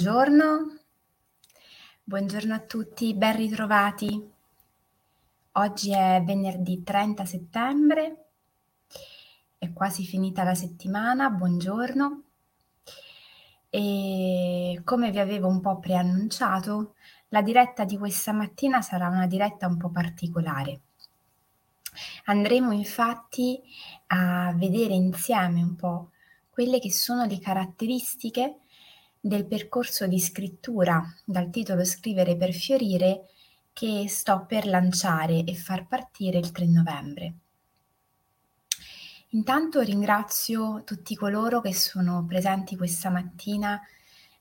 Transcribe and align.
Buongiorno, 0.00 0.78
buongiorno 2.04 2.54
a 2.54 2.60
tutti, 2.60 3.14
ben 3.14 3.34
ritrovati. 3.34 4.30
Oggi 5.50 5.92
è 5.92 6.22
venerdì 6.24 6.84
30 6.84 7.24
settembre, 7.24 8.26
è 9.58 9.72
quasi 9.72 10.04
finita 10.04 10.44
la 10.44 10.54
settimana, 10.54 11.30
buongiorno. 11.30 12.22
E 13.70 14.80
come 14.84 15.10
vi 15.10 15.18
avevo 15.18 15.48
un 15.48 15.60
po' 15.60 15.80
preannunciato, 15.80 16.94
la 17.30 17.42
diretta 17.42 17.82
di 17.82 17.98
questa 17.98 18.30
mattina 18.30 18.80
sarà 18.80 19.08
una 19.08 19.26
diretta 19.26 19.66
un 19.66 19.78
po' 19.78 19.90
particolare. 19.90 20.80
Andremo 22.26 22.70
infatti 22.70 23.60
a 24.06 24.52
vedere 24.54 24.94
insieme 24.94 25.60
un 25.60 25.74
po' 25.74 26.10
quelle 26.50 26.78
che 26.78 26.92
sono 26.92 27.24
le 27.24 27.40
caratteristiche 27.40 28.60
del 29.20 29.46
percorso 29.46 30.06
di 30.06 30.18
scrittura 30.18 31.02
dal 31.24 31.50
titolo 31.50 31.84
Scrivere 31.84 32.36
per 32.36 32.52
fiorire 32.52 33.28
che 33.72 34.06
sto 34.08 34.44
per 34.46 34.66
lanciare 34.66 35.44
e 35.44 35.54
far 35.54 35.86
partire 35.86 36.38
il 36.38 36.50
3 36.50 36.66
novembre. 36.66 37.34
Intanto 39.32 39.80
ringrazio 39.80 40.82
tutti 40.84 41.14
coloro 41.14 41.60
che 41.60 41.74
sono 41.74 42.24
presenti 42.26 42.76
questa 42.76 43.10
mattina 43.10 43.80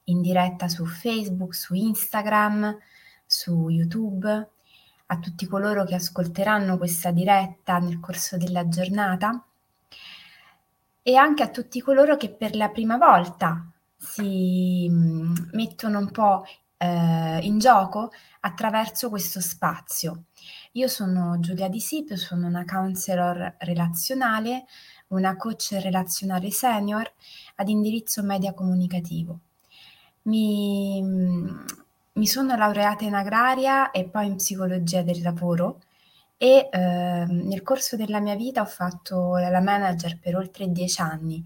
in 0.06 0.22
diretta 0.22 0.70
su 0.70 0.86
Facebook, 0.86 1.54
su 1.54 1.74
Instagram, 1.74 2.78
su 3.26 3.68
YouTube, 3.70 4.50
a 5.08 5.20
tutti 5.20 5.46
coloro 5.46 5.84
che 5.84 5.96
ascolteranno 5.96 6.78
questa 6.78 7.12
diretta 7.12 7.78
nel 7.80 8.00
corso 8.00 8.38
della 8.38 8.68
giornata 8.68 9.46
e 11.02 11.16
anche 11.16 11.44
a 11.44 11.50
tutti 11.50 11.82
coloro 11.82 12.18
che 12.18 12.30
per 12.30 12.56
la 12.56 12.70
prima 12.70 12.98
volta 12.98 13.72
si 13.98 14.88
mm, 14.90 15.34
mettono 15.54 16.00
un 16.00 16.12
po' 16.12 16.46
eh, 16.78 17.40
in 17.42 17.58
gioco 17.60 18.12
attraverso 18.42 19.10
questo 19.10 19.42
spazio. 19.42 20.26
Io 20.74 20.88
sono 20.88 21.40
Giulia 21.40 21.68
Di 21.70 21.80
Sipio, 21.80 22.16
sono 22.16 22.48
una 22.48 22.64
counselor 22.66 23.56
relazionale, 23.60 24.66
una 25.08 25.36
coach 25.36 25.78
relazionale 25.82 26.52
senior 26.52 27.12
ad 27.56 27.70
indirizzo 27.70 28.24
media 28.24 28.54
comunicativo. 28.54 29.40
Mi, 30.24 31.02
mm, 31.02 31.66
mi 32.14 32.28
sono 32.28 32.56
laureata 32.56 33.06
in 33.06 33.16
agraria 33.16 33.92
e 33.92 34.06
poi 34.06 34.28
in 34.28 34.36
psicologia 34.36 35.02
del 35.02 35.22
lavoro 35.22 35.82
e 36.38 36.70
eh, 36.72 37.26
nel 37.28 37.64
corso 37.64 37.96
della 37.96 38.20
mia 38.20 38.36
vita 38.36 38.62
ho 38.62 38.66
fatto 38.66 39.38
la 39.38 39.62
manager 39.62 40.20
per 40.20 40.36
oltre 40.36 40.72
dieci 40.72 41.02
anni 41.02 41.44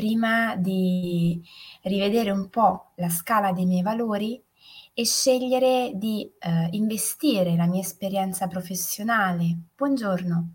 prima 0.00 0.56
di 0.56 1.42
rivedere 1.82 2.30
un 2.30 2.48
po' 2.48 2.92
la 2.94 3.10
scala 3.10 3.52
dei 3.52 3.66
miei 3.66 3.82
valori 3.82 4.42
e 4.94 5.04
scegliere 5.04 5.92
di 5.94 6.26
eh, 6.38 6.68
investire 6.70 7.54
la 7.54 7.66
mia 7.66 7.82
esperienza 7.82 8.46
professionale, 8.46 9.54
buongiorno, 9.76 10.54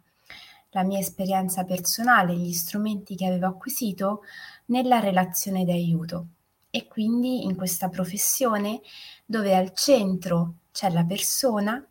la 0.71 0.83
mia 0.83 0.97
esperienza 0.97 1.63
personale, 1.63 2.35
gli 2.35 2.53
strumenti 2.53 3.15
che 3.15 3.27
avevo 3.27 3.45
acquisito 3.45 4.21
nella 4.65 4.99
relazione 4.99 5.63
di 5.63 5.71
aiuto. 5.73 6.27
E 6.71 6.87
quindi 6.87 7.43
in 7.43 7.55
questa 7.55 7.87
professione 7.87 8.81
dove 9.27 9.55
al 9.55 9.73
centro 9.75 10.55
c'è 10.71 10.89
la 10.89 11.03
persona, 11.03 11.87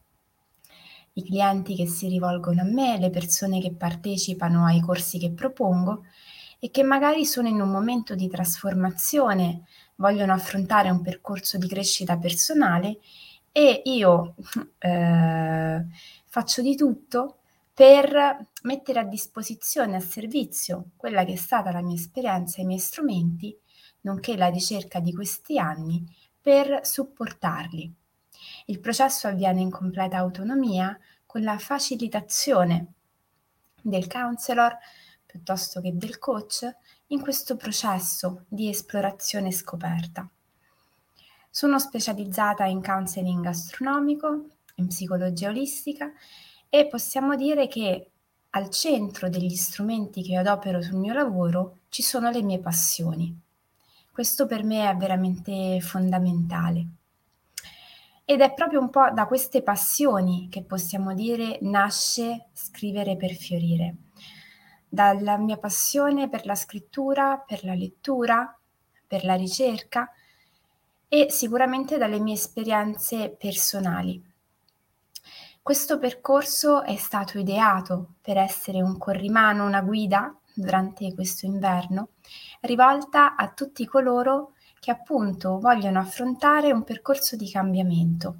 i 1.12 1.22
clienti 1.22 1.76
che 1.76 1.86
si 1.86 2.08
rivolgono 2.08 2.62
a 2.62 2.64
me, 2.64 2.98
le 2.98 3.10
persone 3.10 3.60
che 3.60 3.72
partecipano 3.72 4.64
ai 4.64 4.80
corsi 4.80 5.20
che 5.20 5.30
propongo 5.30 6.02
e 6.64 6.70
che 6.70 6.82
magari 6.82 7.26
sono 7.26 7.46
in 7.46 7.60
un 7.60 7.68
momento 7.68 8.14
di 8.14 8.26
trasformazione, 8.26 9.64
vogliono 9.96 10.32
affrontare 10.32 10.88
un 10.88 11.02
percorso 11.02 11.58
di 11.58 11.68
crescita 11.68 12.16
personale 12.16 13.00
e 13.52 13.82
io 13.84 14.34
eh, 14.78 15.84
faccio 16.24 16.62
di 16.62 16.74
tutto 16.74 17.40
per 17.74 18.46
mettere 18.62 18.98
a 18.98 19.04
disposizione, 19.04 19.96
a 19.96 20.00
servizio, 20.00 20.92
quella 20.96 21.26
che 21.26 21.34
è 21.34 21.36
stata 21.36 21.70
la 21.70 21.82
mia 21.82 21.96
esperienza, 21.96 22.62
i 22.62 22.64
miei 22.64 22.78
strumenti, 22.78 23.54
nonché 24.00 24.34
la 24.34 24.48
ricerca 24.48 25.00
di 25.00 25.12
questi 25.12 25.58
anni, 25.58 26.02
per 26.40 26.80
supportarli. 26.82 27.94
Il 28.66 28.80
processo 28.80 29.28
avviene 29.28 29.60
in 29.60 29.70
completa 29.70 30.16
autonomia 30.16 30.98
con 31.26 31.42
la 31.42 31.58
facilitazione 31.58 32.86
del 33.82 34.06
counselor 34.06 34.78
piuttosto 35.34 35.80
che 35.80 35.96
del 35.96 36.20
coach 36.20 36.72
in 37.08 37.20
questo 37.20 37.56
processo 37.56 38.44
di 38.46 38.68
esplorazione 38.68 39.48
e 39.48 39.52
scoperta. 39.52 40.30
Sono 41.50 41.80
specializzata 41.80 42.66
in 42.66 42.80
counseling 42.80 43.44
astronomico, 43.44 44.50
in 44.76 44.86
psicologia 44.86 45.48
olistica 45.48 46.12
e 46.68 46.86
possiamo 46.86 47.34
dire 47.34 47.66
che 47.66 48.10
al 48.50 48.70
centro 48.70 49.28
degli 49.28 49.56
strumenti 49.56 50.22
che 50.22 50.36
adopero 50.36 50.80
sul 50.80 50.98
mio 50.98 51.14
lavoro 51.14 51.78
ci 51.88 52.04
sono 52.04 52.30
le 52.30 52.42
mie 52.42 52.60
passioni. 52.60 53.36
Questo 54.12 54.46
per 54.46 54.62
me 54.62 54.88
è 54.88 54.94
veramente 54.94 55.80
fondamentale. 55.80 56.86
Ed 58.24 58.40
è 58.40 58.54
proprio 58.54 58.78
un 58.78 58.90
po' 58.90 59.10
da 59.12 59.26
queste 59.26 59.64
passioni 59.64 60.46
che 60.48 60.62
possiamo 60.62 61.12
dire 61.12 61.58
nasce 61.62 62.50
scrivere 62.52 63.16
per 63.16 63.32
fiorire 63.32 63.96
dalla 64.94 65.36
mia 65.36 65.58
passione 65.58 66.28
per 66.28 66.46
la 66.46 66.54
scrittura, 66.54 67.42
per 67.44 67.64
la 67.64 67.74
lettura, 67.74 68.56
per 69.06 69.24
la 69.24 69.34
ricerca 69.34 70.08
e 71.08 71.26
sicuramente 71.30 71.98
dalle 71.98 72.20
mie 72.20 72.34
esperienze 72.34 73.30
personali. 73.30 74.32
Questo 75.60 75.98
percorso 75.98 76.82
è 76.82 76.96
stato 76.96 77.38
ideato 77.38 78.14
per 78.20 78.36
essere 78.36 78.82
un 78.82 78.96
corrimano, 78.96 79.66
una 79.66 79.82
guida 79.82 80.32
durante 80.54 81.12
questo 81.14 81.46
inverno, 81.46 82.10
rivolta 82.60 83.34
a 83.34 83.50
tutti 83.50 83.86
coloro 83.86 84.52
che 84.78 84.90
appunto 84.90 85.58
vogliono 85.58 85.98
affrontare 85.98 86.70
un 86.70 86.84
percorso 86.84 87.34
di 87.36 87.50
cambiamento. 87.50 88.36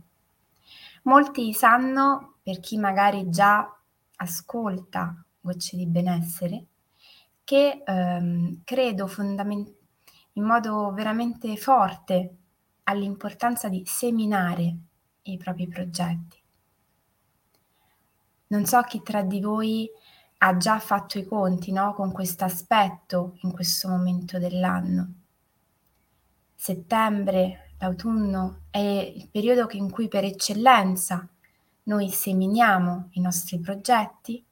Molti 1.05 1.53
sanno, 1.53 2.35
per 2.43 2.61
chi 2.61 2.77
magari 2.77 3.29
già 3.31 3.75
ascolta 4.17 5.24
gocce 5.45 5.77
di 5.77 5.87
benessere, 5.87 6.65
che 7.45 7.83
ehm, 7.85 8.63
credo 8.65 9.07
fondament- 9.07 9.75
in 10.33 10.45
modo 10.45 10.91
veramente 10.93 11.55
forte 11.57 12.37
all'importanza 12.85 13.69
di 13.69 13.83
seminare 13.85 14.77
i 15.23 15.37
propri 15.37 15.69
progetti. 15.69 16.43
Non 18.49 18.65
so 18.65 18.81
chi 18.83 19.03
tra 19.03 19.23
di 19.23 19.41
voi 19.41 19.89
ha 20.39 20.57
già 20.57 20.79
fatto 20.79 21.19
i 21.19 21.25
conti 21.25 21.73
no, 21.73 21.95
con 21.95 22.11
questo 22.13 22.45
aspetto 22.45 23.37
in 23.43 23.53
questo 23.53 23.89
momento 23.89 24.39
dell'anno. 24.39 25.13
Settembre, 26.55 27.75
l'autunno 27.79 28.63
è 28.71 28.79
il 28.79 29.29
periodo 29.29 29.67
in 29.73 29.91
cui 29.91 30.09
per 30.09 30.25
eccellenza 30.25 31.29
noi 31.85 32.11
seminiamo 32.11 33.09
i 33.13 33.21
nostri 33.21 33.59
progetti 33.61 34.45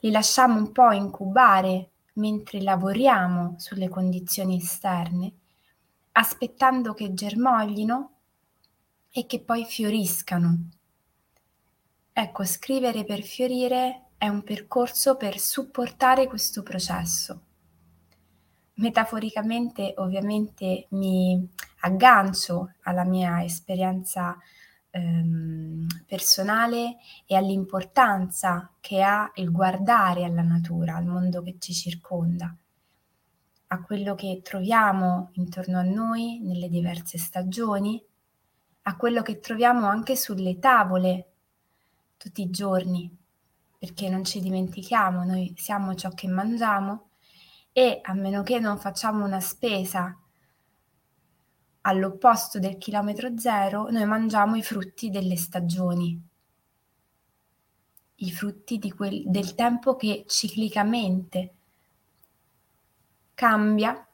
li 0.00 0.10
lasciamo 0.10 0.56
un 0.56 0.72
po' 0.72 0.90
incubare 0.92 1.90
mentre 2.14 2.60
lavoriamo 2.60 3.54
sulle 3.58 3.88
condizioni 3.88 4.56
esterne, 4.56 5.32
aspettando 6.12 6.94
che 6.94 7.14
germoglino 7.14 8.10
e 9.10 9.26
che 9.26 9.40
poi 9.40 9.64
fioriscano. 9.64 10.68
Ecco, 12.12 12.44
scrivere 12.44 13.04
per 13.04 13.22
fiorire 13.22 14.06
è 14.18 14.28
un 14.28 14.42
percorso 14.42 15.16
per 15.16 15.38
supportare 15.38 16.26
questo 16.26 16.62
processo. 16.62 17.42
Metaforicamente 18.74 19.94
ovviamente 19.98 20.86
mi 20.90 21.48
aggancio 21.80 22.74
alla 22.82 23.04
mia 23.04 23.42
esperienza 23.44 24.36
ehm, 24.90 25.86
personale 26.06 26.96
e 27.26 27.36
all'importanza 27.36 28.72
che 28.80 29.02
ha 29.02 29.30
il 29.34 29.50
guardare 29.50 30.24
alla 30.24 30.42
natura, 30.42 30.96
al 30.96 31.06
mondo 31.06 31.42
che 31.42 31.56
ci 31.58 31.72
circonda, 31.72 32.54
a 33.70 33.82
quello 33.82 34.14
che 34.14 34.40
troviamo 34.42 35.30
intorno 35.32 35.78
a 35.78 35.82
noi 35.82 36.40
nelle 36.40 36.68
diverse 36.68 37.18
stagioni, 37.18 38.02
a 38.82 38.96
quello 38.96 39.22
che 39.22 39.40
troviamo 39.40 39.86
anche 39.86 40.16
sulle 40.16 40.58
tavole 40.58 41.32
tutti 42.16 42.42
i 42.42 42.50
giorni, 42.50 43.14
perché 43.78 44.08
non 44.08 44.24
ci 44.24 44.40
dimentichiamo, 44.40 45.24
noi 45.24 45.54
siamo 45.56 45.94
ciò 45.94 46.10
che 46.10 46.26
mangiamo 46.26 47.10
e 47.72 48.00
a 48.02 48.14
meno 48.14 48.42
che 48.42 48.58
non 48.58 48.78
facciamo 48.78 49.24
una 49.24 49.40
spesa 49.40 50.18
all'opposto 51.88 52.58
del 52.58 52.76
chilometro 52.76 53.38
zero, 53.38 53.88
noi 53.90 54.04
mangiamo 54.04 54.56
i 54.56 54.62
frutti 54.62 55.10
delle 55.10 55.36
stagioni, 55.36 56.20
i 58.16 58.30
frutti 58.30 58.78
quel, 58.90 59.22
del 59.26 59.54
tempo 59.54 59.96
che 59.96 60.24
ciclicamente 60.26 61.54
cambia 63.34 64.06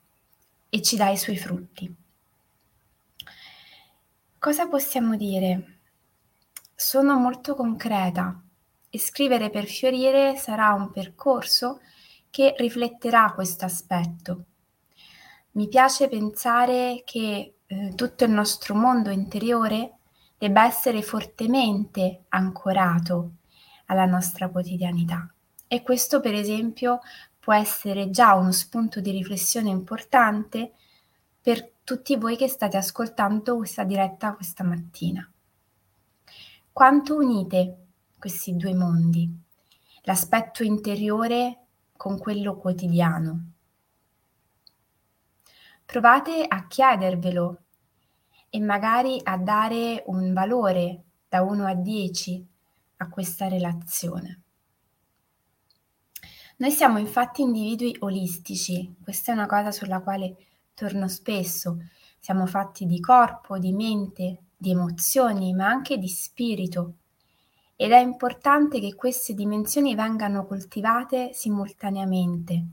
e 0.68 0.82
ci 0.82 0.96
dà 0.96 1.08
i 1.08 1.16
suoi 1.16 1.36
frutti. 1.36 1.94
Cosa 4.38 4.68
possiamo 4.68 5.16
dire? 5.16 5.78
Sono 6.74 7.18
molto 7.18 7.54
concreta 7.54 8.40
e 8.90 8.98
scrivere 8.98 9.50
per 9.50 9.64
fiorire 9.64 10.36
sarà 10.36 10.72
un 10.74 10.90
percorso 10.90 11.80
che 12.30 12.54
rifletterà 12.58 13.32
questo 13.32 13.64
aspetto. 13.64 14.44
Mi 15.52 15.68
piace 15.68 16.08
pensare 16.08 17.02
che 17.04 17.53
eh, 17.66 17.94
tutto 17.94 18.24
il 18.24 18.30
nostro 18.30 18.74
mondo 18.74 19.10
interiore 19.10 19.98
debba 20.36 20.66
essere 20.66 21.02
fortemente 21.02 22.24
ancorato 22.28 23.30
alla 23.86 24.06
nostra 24.06 24.48
quotidianità 24.48 25.28
e 25.66 25.82
questo 25.82 26.20
per 26.20 26.34
esempio 26.34 27.00
può 27.38 27.52
essere 27.52 28.10
già 28.10 28.34
uno 28.34 28.52
spunto 28.52 29.00
di 29.00 29.10
riflessione 29.10 29.70
importante 29.70 30.72
per 31.40 31.72
tutti 31.84 32.16
voi 32.16 32.36
che 32.36 32.48
state 32.48 32.76
ascoltando 32.76 33.56
questa 33.56 33.84
diretta 33.84 34.34
questa 34.34 34.64
mattina. 34.64 35.28
Quanto 36.72 37.16
unite 37.16 37.76
questi 38.18 38.56
due 38.56 38.74
mondi, 38.74 39.30
l'aspetto 40.02 40.62
interiore 40.62 41.58
con 41.96 42.18
quello 42.18 42.56
quotidiano? 42.56 43.53
Provate 45.86 46.44
a 46.46 46.66
chiedervelo 46.66 47.58
e 48.48 48.60
magari 48.60 49.20
a 49.22 49.36
dare 49.36 50.02
un 50.06 50.32
valore 50.32 51.02
da 51.28 51.42
1 51.42 51.66
a 51.66 51.74
10 51.74 52.46
a 52.96 53.08
questa 53.08 53.48
relazione. 53.48 54.40
Noi 56.56 56.70
siamo 56.70 56.98
infatti 56.98 57.42
individui 57.42 57.96
olistici, 58.00 58.94
questa 59.02 59.32
è 59.32 59.34
una 59.34 59.46
cosa 59.46 59.72
sulla 59.72 60.00
quale 60.00 60.36
torno 60.74 61.06
spesso. 61.08 61.78
Siamo 62.18 62.46
fatti 62.46 62.86
di 62.86 63.00
corpo, 63.00 63.58
di 63.58 63.72
mente, 63.72 64.38
di 64.56 64.70
emozioni, 64.70 65.52
ma 65.52 65.66
anche 65.66 65.98
di 65.98 66.08
spirito. 66.08 66.94
Ed 67.76 67.90
è 67.90 67.98
importante 67.98 68.80
che 68.80 68.94
queste 68.94 69.34
dimensioni 69.34 69.94
vengano 69.94 70.46
coltivate 70.46 71.32
simultaneamente. 71.32 72.66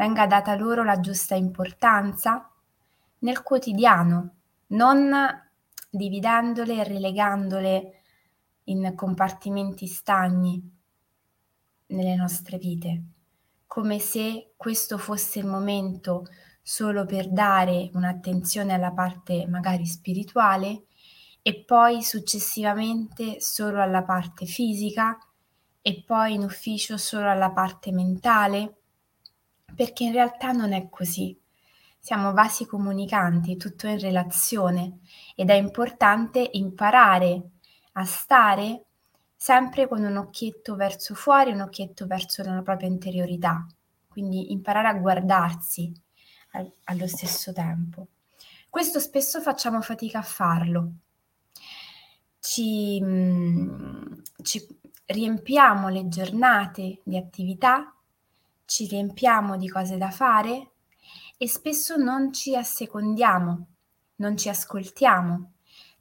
Venga 0.00 0.26
data 0.26 0.54
loro 0.54 0.82
la 0.82 0.98
giusta 0.98 1.34
importanza 1.34 2.50
nel 3.18 3.42
quotidiano, 3.42 4.36
non 4.68 5.12
dividendole 5.90 6.76
e 6.76 6.84
relegandole 6.84 8.00
in 8.64 8.94
compartimenti 8.96 9.86
stagni 9.86 10.58
nelle 11.88 12.14
nostre 12.14 12.56
vite, 12.56 13.02
come 13.66 13.98
se 13.98 14.54
questo 14.56 14.96
fosse 14.96 15.40
il 15.40 15.46
momento 15.46 16.24
solo 16.62 17.04
per 17.04 17.30
dare 17.30 17.90
un'attenzione 17.92 18.72
alla 18.72 18.92
parte 18.92 19.46
magari 19.48 19.84
spirituale 19.84 20.84
e 21.42 21.62
poi 21.62 22.02
successivamente 22.02 23.38
solo 23.42 23.82
alla 23.82 24.02
parte 24.02 24.46
fisica 24.46 25.18
e 25.82 26.02
poi 26.06 26.32
in 26.32 26.42
ufficio 26.42 26.96
solo 26.96 27.30
alla 27.30 27.50
parte 27.50 27.92
mentale, 27.92 28.76
perché 29.74 30.04
in 30.04 30.12
realtà 30.12 30.52
non 30.52 30.72
è 30.72 30.88
così. 30.88 31.36
Siamo 31.98 32.32
vasi 32.32 32.66
comunicanti, 32.66 33.56
tutto 33.56 33.86
in 33.86 33.98
relazione 33.98 35.00
ed 35.34 35.50
è 35.50 35.54
importante 35.54 36.48
imparare 36.52 37.42
a 37.92 38.04
stare 38.04 38.84
sempre 39.36 39.88
con 39.88 40.02
un 40.02 40.16
occhietto 40.16 40.76
verso 40.76 41.14
fuori 41.14 41.52
un 41.52 41.60
occhietto 41.60 42.06
verso 42.06 42.42
la 42.42 42.62
propria 42.62 42.88
interiorità. 42.88 43.66
Quindi 44.08 44.52
imparare 44.52 44.88
a 44.88 44.94
guardarsi 44.94 45.92
al, 46.52 46.70
allo 46.84 47.06
stesso 47.06 47.52
tempo. 47.52 48.08
Questo 48.68 49.00
spesso 49.00 49.40
facciamo 49.40 49.80
fatica 49.82 50.20
a 50.20 50.22
farlo. 50.22 50.92
Ci, 52.38 53.00
mm, 53.02 54.12
ci 54.42 54.66
riempiamo 55.06 55.88
le 55.88 56.08
giornate 56.08 57.00
di 57.02 57.16
attività, 57.16 57.94
ci 58.70 58.86
riempiamo 58.86 59.56
di 59.56 59.68
cose 59.68 59.96
da 59.96 60.12
fare 60.12 60.70
e 61.36 61.48
spesso 61.48 61.96
non 61.96 62.32
ci 62.32 62.54
assecondiamo, 62.54 63.66
non 64.16 64.36
ci 64.36 64.48
ascoltiamo, 64.48 65.54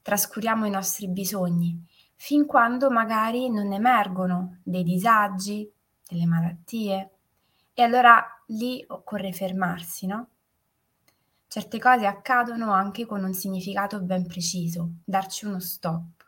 trascuriamo 0.04 0.68
i 0.68 0.70
nostri 0.70 1.08
bisogni, 1.08 1.84
fin 2.16 2.46
quando 2.46 2.92
magari 2.92 3.50
non 3.50 3.74
emergono 3.74 4.60
dei 4.62 4.84
disagi, 4.84 5.68
delle 6.08 6.28
malattie. 6.28 7.10
E 7.74 7.82
allora 7.82 8.24
lì 8.50 8.86
occorre 8.88 9.34
fermarsi, 9.34 10.06
no? 10.06 10.28
Certe 11.48 11.80
cose 11.80 12.06
accadono 12.06 12.72
anche 12.72 13.08
con 13.08 13.24
un 13.24 13.34
significato 13.34 14.00
ben 14.00 14.28
preciso, 14.28 14.92
darci 15.04 15.48
uno 15.48 15.60
stop. 15.60 16.24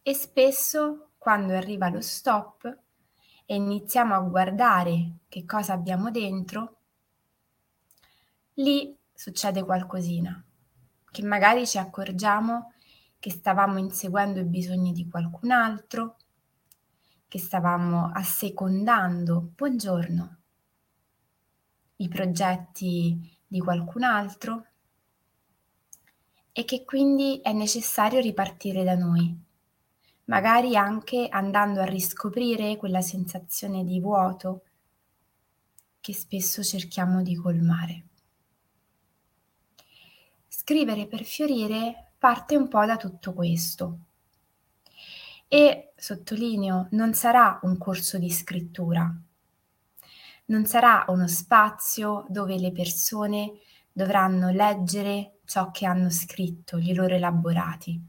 E 0.00 0.14
spesso, 0.14 1.10
quando 1.18 1.52
arriva 1.52 1.90
lo 1.90 2.00
stop 2.00 2.78
e 3.52 3.56
iniziamo 3.56 4.14
a 4.14 4.20
guardare 4.20 5.18
che 5.28 5.44
cosa 5.44 5.74
abbiamo 5.74 6.10
dentro, 6.10 6.78
lì 8.54 8.96
succede 9.12 9.62
qualcosina, 9.62 10.42
che 11.10 11.22
magari 11.22 11.66
ci 11.66 11.76
accorgiamo 11.76 12.72
che 13.18 13.28
stavamo 13.28 13.76
inseguendo 13.76 14.40
i 14.40 14.46
bisogni 14.46 14.92
di 14.92 15.06
qualcun 15.06 15.50
altro, 15.50 16.16
che 17.28 17.38
stavamo 17.38 18.10
assecondando, 18.14 19.50
buongiorno, 19.54 20.36
i 21.96 22.08
progetti 22.08 23.38
di 23.46 23.60
qualcun 23.60 24.02
altro 24.04 24.66
e 26.52 26.64
che 26.64 26.86
quindi 26.86 27.38
è 27.42 27.52
necessario 27.52 28.18
ripartire 28.18 28.82
da 28.82 28.94
noi, 28.94 29.38
magari 30.24 30.76
anche 30.76 31.26
andando 31.28 31.80
a 31.80 31.84
riscoprire 31.84 32.76
quella 32.76 33.00
sensazione 33.00 33.84
di 33.84 34.00
vuoto 34.00 34.62
che 36.00 36.14
spesso 36.14 36.62
cerchiamo 36.62 37.22
di 37.22 37.36
colmare. 37.36 38.06
Scrivere 40.48 41.06
per 41.06 41.24
fiorire 41.24 42.12
parte 42.18 42.56
un 42.56 42.68
po' 42.68 42.84
da 42.84 42.96
tutto 42.96 43.32
questo. 43.32 43.98
E 45.48 45.92
sottolineo, 45.96 46.88
non 46.92 47.14
sarà 47.14 47.58
un 47.62 47.76
corso 47.78 48.18
di 48.18 48.30
scrittura, 48.30 49.14
non 50.46 50.66
sarà 50.66 51.04
uno 51.08 51.28
spazio 51.28 52.24
dove 52.28 52.58
le 52.58 52.72
persone 52.72 53.58
dovranno 53.92 54.50
leggere 54.50 55.40
ciò 55.44 55.70
che 55.70 55.86
hanno 55.86 56.10
scritto, 56.10 56.78
gli 56.78 56.94
loro 56.94 57.14
elaborati. 57.14 58.00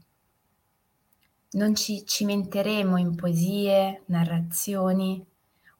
Non 1.54 1.76
ci 1.76 2.04
cimenteremo 2.04 2.96
in 2.96 3.14
poesie, 3.14 4.02
narrazioni 4.06 5.24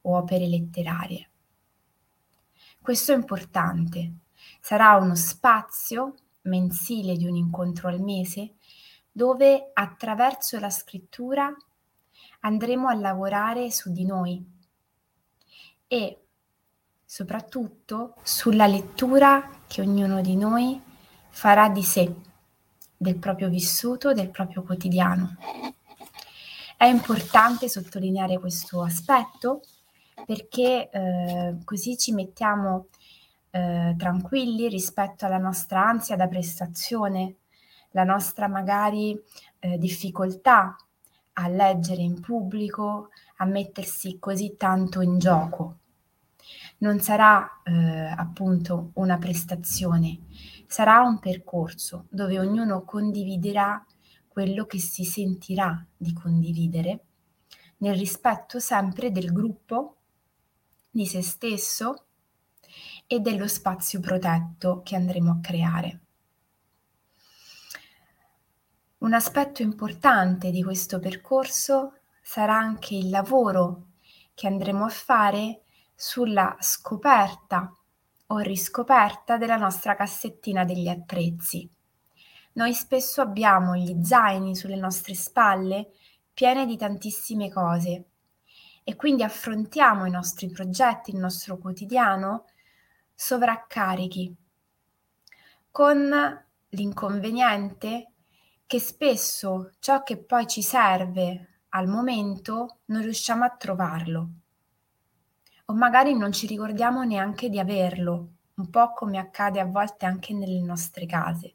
o 0.03 0.17
opere 0.17 0.47
letterarie. 0.47 1.29
Questo 2.81 3.13
è 3.13 3.17
importante. 3.17 4.13
Sarà 4.61 4.95
uno 4.95 5.17
spazio 5.17 6.15
mensile 6.43 7.17
di 7.17 7.27
un 7.27 7.35
incontro 7.35 7.89
al 7.89 8.01
mese, 8.01 8.55
dove 9.11 9.71
attraverso 9.73 10.61
la 10.61 10.71
scrittura 10.71 11.53
andremo 12.41 12.87
a 12.89 12.95
lavorare 12.95 13.73
su 13.73 13.91
di 13.91 14.05
noi 14.05 14.45
e 15.89 16.19
soprattutto 17.05 18.15
sulla 18.23 18.67
lettura 18.67 19.63
che 19.67 19.81
ognuno 19.81 20.21
di 20.21 20.37
noi 20.37 20.81
farà 21.31 21.69
di 21.69 21.83
sé, 21.83 22.15
del 23.05 23.19
proprio 23.19 23.51
vissuto, 23.51 24.15
del 24.15 24.31
proprio 24.31 24.63
quotidiano. 24.63 25.37
È 26.77 26.87
importante 26.87 27.69
sottolineare 27.69 28.39
questo 28.41 28.83
aspetto 28.83 29.61
perché 30.27 30.89
eh, 30.91 31.57
così 31.65 31.99
ci 31.99 32.13
mettiamo 32.13 32.87
eh, 33.51 33.95
tranquilli 33.97 34.69
rispetto 34.69 35.27
alla 35.27 35.39
nostra 35.39 35.87
ansia 35.87 36.17
da 36.17 36.27
prestazione, 36.27 37.37
la 37.91 38.05
nostra 38.05 38.49
magari 38.49 39.21
eh, 39.59 39.77
difficoltà 39.79 40.77
a 41.35 41.49
leggere 41.49 42.01
in 42.01 42.21
pubblico, 42.21 43.11
a 43.37 43.45
mettersi 43.45 44.19
così 44.19 44.57
tanto 44.57 45.03
in 45.03 45.19
gioco. 45.19 45.79
Non 46.79 47.01
sarà 47.01 47.61
eh, 47.65 48.15
appunto 48.17 48.91
una 48.95 49.19
prestazione, 49.19 50.21
sarà 50.67 51.01
un 51.03 51.19
percorso 51.19 52.07
dove 52.11 52.39
ognuno 52.39 52.85
condividerà 52.85 53.85
quello 54.29 54.67
che 54.67 54.79
si 54.79 55.05
sentirà 55.05 55.87
di 55.97 56.13
condividere, 56.13 57.05
nel 57.79 57.97
rispetto 57.97 58.59
sempre 58.59 59.11
del 59.11 59.33
gruppo, 59.33 59.97
di 60.91 61.07
se 61.07 61.23
stesso 61.23 62.07
e 63.07 63.21
dello 63.21 63.47
spazio 63.47 64.01
protetto 64.01 64.83
che 64.83 64.97
andremo 64.97 65.31
a 65.31 65.41
creare. 65.41 66.01
Un 68.99 69.13
aspetto 69.13 69.63
importante 69.63 70.51
di 70.51 70.63
questo 70.63 70.99
percorso 70.99 71.99
sarà 72.23 72.57
anche 72.57 72.95
il 72.95 73.11
lavoro 73.11 73.91
che 74.35 74.47
andremo 74.47 74.85
a 74.85 74.89
fare 74.89 75.63
sulla 75.95 76.57
scoperta 76.59 77.71
o 78.35 78.39
riscoperta 78.39 79.37
della 79.37 79.57
nostra 79.57 79.95
cassettina 79.95 80.65
degli 80.65 80.89
attrezzi, 80.89 81.71
noi 82.55 82.75
spesso 82.75 83.21
abbiamo 83.21 83.77
gli 83.77 84.03
zaini 84.05 84.57
sulle 84.57 84.77
nostre 84.77 85.15
spalle 85.15 85.91
piene 86.33 86.67
di 86.67 86.77
tantissime 86.77 87.51
cose 87.51 88.05
e 88.83 88.97
quindi 88.97 89.23
affrontiamo 89.23 90.05
i 90.05 90.11
nostri 90.11 90.51
progetti, 90.51 91.11
il 91.11 91.19
nostro 91.19 91.59
quotidiano 91.59 92.47
sovraccarichi, 93.15 94.35
con 95.71 96.45
l'inconveniente 96.69 98.13
che 98.67 98.81
spesso 98.81 99.73
ciò 99.79 100.03
che 100.03 100.19
poi 100.19 100.47
ci 100.47 100.63
serve 100.63 101.61
al 101.71 101.87
momento 101.87 102.79
non 102.87 103.03
riusciamo 103.03 103.45
a 103.45 103.51
trovarlo 103.51 104.31
o 105.67 105.75
magari 105.75 106.15
non 106.15 106.33
ci 106.33 106.47
ricordiamo 106.47 107.03
neanche 107.05 107.49
di 107.49 107.59
averlo, 107.59 108.29
un 108.55 108.71
po' 108.71 108.93
come 108.93 109.19
accade 109.19 109.61
a 109.61 109.65
volte 109.65 110.07
anche 110.07 110.35
nelle 110.35 110.61
nostre 110.61 111.07
case, 111.07 111.55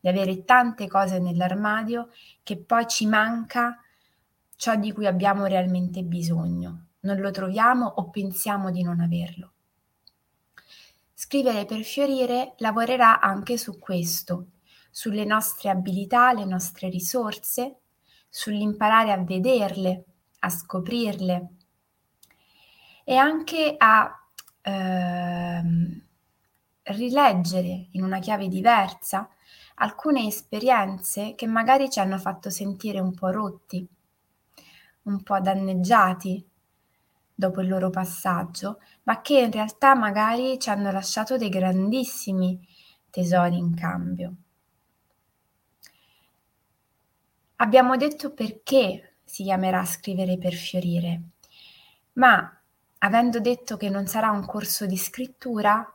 di 0.00 0.08
avere 0.08 0.44
tante 0.44 0.88
cose 0.88 1.18
nell'armadio 1.18 2.08
che 2.42 2.56
poi 2.56 2.86
ci 2.86 3.06
manca 3.06 3.78
ciò 4.56 4.74
di 4.76 4.92
cui 4.92 5.06
abbiamo 5.06 5.46
realmente 5.46 6.02
bisogno, 6.02 6.86
non 7.00 7.18
lo 7.20 7.30
troviamo 7.30 7.86
o 7.86 8.10
pensiamo 8.10 8.70
di 8.70 8.82
non 8.82 9.00
averlo. 9.00 9.52
Scrivere 11.14 11.66
per 11.66 11.82
fiorire 11.82 12.54
lavorerà 12.58 13.20
anche 13.20 13.58
su 13.58 13.78
questo, 13.78 14.48
sulle 14.90 15.24
nostre 15.24 15.68
abilità, 15.68 16.32
le 16.32 16.46
nostre 16.46 16.88
risorse, 16.88 17.76
sull'imparare 18.28 19.12
a 19.12 19.22
vederle, 19.22 20.04
a 20.40 20.48
scoprirle 20.48 21.50
e 23.10 23.16
anche 23.16 23.74
a 23.76 24.24
ehm, 24.62 26.02
rileggere 26.82 27.88
in 27.90 28.04
una 28.04 28.20
chiave 28.20 28.46
diversa 28.46 29.28
alcune 29.74 30.28
esperienze 30.28 31.34
che 31.34 31.48
magari 31.48 31.90
ci 31.90 31.98
hanno 31.98 32.18
fatto 32.18 32.50
sentire 32.50 33.00
un 33.00 33.12
po' 33.12 33.30
rotti, 33.32 33.84
un 35.02 35.22
po' 35.24 35.40
danneggiati 35.40 36.48
dopo 37.34 37.60
il 37.62 37.66
loro 37.66 37.90
passaggio, 37.90 38.78
ma 39.02 39.20
che 39.22 39.40
in 39.40 39.50
realtà 39.50 39.96
magari 39.96 40.60
ci 40.60 40.70
hanno 40.70 40.92
lasciato 40.92 41.36
dei 41.36 41.48
grandissimi 41.48 42.64
tesori 43.10 43.56
in 43.56 43.74
cambio. 43.74 44.34
Abbiamo 47.56 47.96
detto 47.96 48.32
perché 48.32 49.16
si 49.24 49.42
chiamerà 49.42 49.84
Scrivere 49.84 50.38
per 50.38 50.52
fiorire, 50.52 51.22
ma 52.12 52.54
avendo 53.02 53.40
detto 53.40 53.76
che 53.76 53.88
non 53.88 54.06
sarà 54.06 54.30
un 54.30 54.44
corso 54.44 54.86
di 54.86 54.96
scrittura, 54.96 55.86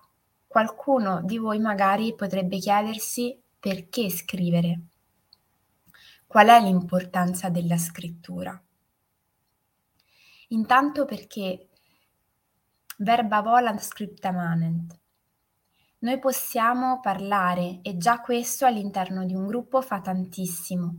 qualcuno 0.47 1.21
di 1.21 1.37
voi 1.37 1.59
magari 1.59 2.15
potrebbe 2.15 2.57
chiedersi 2.57 3.39
perché 3.59 4.09
scrivere. 4.09 4.79
Qual 6.25 6.47
è 6.47 6.59
l'importanza 6.61 7.49
della 7.49 7.77
scrittura? 7.77 8.59
Intanto 10.49 11.05
perché 11.05 11.69
verba 12.97 13.41
volant 13.41 13.81
scripta 13.81 14.31
manent. 14.31 14.99
Noi 15.99 16.19
possiamo 16.19 16.99
parlare 16.99 17.79
e 17.81 17.97
già 17.97 18.21
questo 18.21 18.65
all'interno 18.65 19.25
di 19.25 19.33
un 19.33 19.47
gruppo 19.47 19.81
fa 19.81 20.01
tantissimo. 20.01 20.95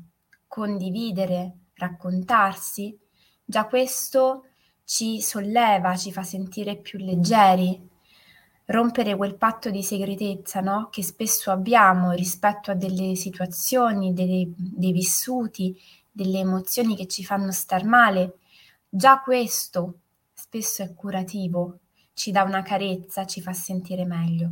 Condividere, 0.47 1.59
raccontarsi, 1.75 2.99
già 3.45 3.67
questo 3.67 4.47
ci 4.87 5.21
solleva, 5.21 5.95
ci 5.97 6.11
fa 6.11 6.23
sentire 6.23 6.77
più 6.77 6.99
leggeri, 6.99 7.79
rompere 8.67 9.15
quel 9.15 9.35
patto 9.35 9.69
di 9.69 9.83
segretezza 9.83 10.61
no? 10.61 10.89
che 10.91 11.03
spesso 11.03 11.51
abbiamo 11.51 12.13
rispetto 12.13 12.71
a 12.71 12.75
delle 12.75 13.15
situazioni, 13.17 14.15
dei, 14.15 14.51
dei 14.57 14.93
vissuti, 14.93 15.79
delle 16.11 16.39
emozioni 16.39 16.97
che 16.97 17.07
ci 17.07 17.23
fanno 17.23 17.53
star 17.53 17.85
male 17.85 18.39
Già 18.97 19.21
questo 19.21 19.99
spesso 20.33 20.83
è 20.83 20.95
curativo, 20.95 21.81
ci 22.15 22.31
dà 22.31 22.45
una 22.45 22.63
carezza, 22.63 23.27
ci 23.27 23.43
fa 23.43 23.53
sentire 23.53 24.07
meglio. 24.07 24.51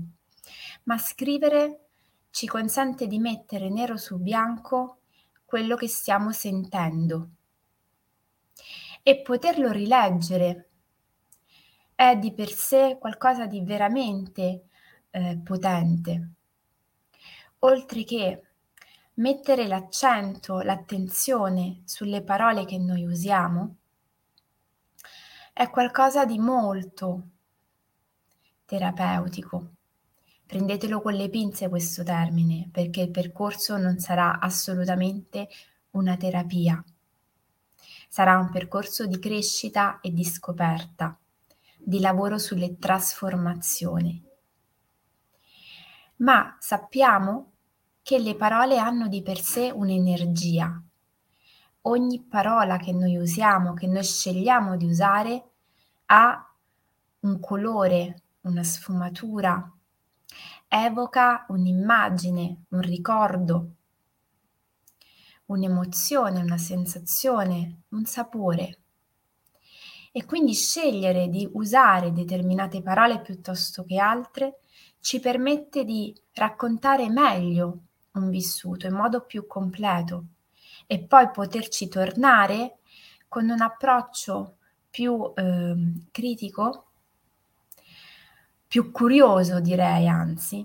Ma 0.83 0.99
scrivere 0.99 1.87
ci 2.31 2.47
consente 2.47 3.07
di 3.07 3.19
mettere 3.19 3.71
nero 3.71 3.97
su 3.97 4.19
bianco 4.19 4.99
quello 5.47 5.77
che 5.77 5.89
stiamo 5.89 6.31
sentendo 6.33 7.34
e 9.07 9.21
poterlo 9.21 9.71
rileggere 9.71 10.71
è 11.95 12.17
di 12.17 12.33
per 12.33 12.49
sé 12.49 12.97
qualcosa 12.99 13.47
di 13.47 13.61
veramente 13.61 14.65
eh, 15.11 15.39
potente. 15.45 16.31
Oltre 17.61 18.05
che 18.05 18.43
mettere 19.15 19.67
l'accento, 19.67 20.61
l'attenzione 20.63 21.83
sulle 21.85 22.23
parole 22.23 22.65
che 22.65 22.79
noi 22.79 23.05
usiamo, 23.05 23.77
è 25.53 25.69
qualcosa 25.69 26.25
di 26.25 26.39
molto 26.39 27.29
terapeutico. 28.65 29.73
Prendetelo 30.47 31.03
con 31.03 31.13
le 31.13 31.29
pinze 31.29 31.69
questo 31.69 32.03
termine, 32.03 32.71
perché 32.73 33.03
il 33.03 33.11
percorso 33.11 33.77
non 33.77 33.99
sarà 33.99 34.41
assolutamente 34.41 35.49
una 35.91 36.17
terapia. 36.17 36.83
Sarà 38.15 38.39
un 38.39 38.49
percorso 38.49 39.09
di 39.09 39.19
crescita 39.19 39.99
e 40.01 40.13
di 40.13 40.23
scoperta, 40.23 41.19
di 41.77 41.99
lavoro 41.99 42.39
sulle 42.39 42.79
trasformazioni. 42.79 44.25
Ma 46.19 46.57
sappiamo 46.61 47.55
che 48.03 48.21
le 48.21 48.37
parole 48.37 48.79
hanno 48.79 49.09
di 49.09 49.21
per 49.21 49.41
sé 49.41 49.73
un'energia, 49.75 50.81
ogni 51.81 52.23
parola 52.23 52.77
che 52.77 52.93
noi 52.93 53.17
usiamo, 53.17 53.75
che 53.75 53.89
noi 53.89 54.05
scegliamo 54.05 54.77
di 54.77 54.85
usare, 54.85 55.51
ha 56.07 56.55
un 57.19 57.41
colore, 57.41 58.23
una 58.43 58.63
sfumatura, 58.63 59.73
evoca 60.69 61.47
un'immagine, 61.49 62.67
un 62.69 62.81
ricordo, 62.81 63.71
un'emozione, 65.47 66.41
una 66.41 66.59
sensazione, 66.59 67.83
un 67.91 68.05
sapore. 68.05 68.79
E 70.13 70.25
quindi 70.25 70.55
scegliere 70.55 71.29
di 71.29 71.49
usare 71.53 72.13
determinate 72.13 72.83
parole 72.83 73.21
piuttosto 73.21 73.85
che 73.85 73.99
altre 73.99 74.61
ci 75.01 75.21
permette 75.21 75.85
di 75.85 76.15
raccontare 76.33 77.11
meglio 77.11 77.79
un 78.13 78.31
vissuto 78.31 78.87
in 78.87 78.95
modo 78.95 79.23
più 79.25 79.47
completo 79.47 80.27
e 80.87 81.01
poi 81.01 81.31
poterci 81.31 81.89
tornare 81.89 82.79
con 83.29 83.49
un 83.49 83.61
approccio 83.61 84.59
più 84.89 85.33
eh, 85.35 85.75
critico, 86.11 86.87
più 88.69 88.93
curioso 88.93 89.61
direi 89.61 90.07
anzi, 90.07 90.65